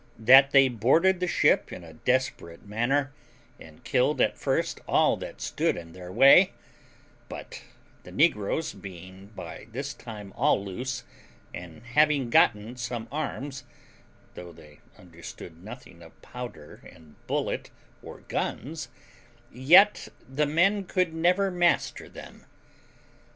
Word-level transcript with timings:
That 0.17 0.49
they 0.49 0.67
boarded 0.67 1.19
the 1.19 1.27
ship 1.27 1.71
in 1.71 1.83
a 1.83 1.93
desperate 1.93 2.65
manner, 2.65 3.13
and 3.59 3.83
killed 3.83 4.19
at 4.19 4.35
first 4.35 4.79
all 4.87 5.15
that 5.17 5.41
stood 5.41 5.77
in 5.77 5.93
their 5.93 6.11
way; 6.11 6.53
but 7.29 7.61
the 8.01 8.11
negroes 8.11 8.73
being 8.73 9.27
by 9.35 9.67
this 9.71 9.93
time 9.93 10.33
all 10.35 10.65
loose, 10.65 11.03
and 11.53 11.83
having 11.83 12.31
gotten 12.31 12.77
some 12.77 13.07
arms, 13.11 13.63
though 14.33 14.51
they 14.51 14.79
understood 14.97 15.63
nothing 15.63 16.01
of 16.01 16.19
powder 16.23 16.81
and 16.91 17.13
bullet, 17.27 17.69
or 18.01 18.21
guns, 18.21 18.89
yet 19.51 20.07
the 20.27 20.47
men 20.47 20.83
could 20.83 21.13
never 21.13 21.51
master 21.51 22.09
them. 22.09 22.47